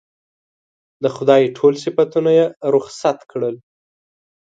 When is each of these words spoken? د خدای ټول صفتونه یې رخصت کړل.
د 1.03 1.05
خدای 1.15 1.43
ټول 1.57 1.73
صفتونه 1.83 2.31
یې 2.37 2.45
رخصت 2.73 3.19
کړل. 3.31 3.55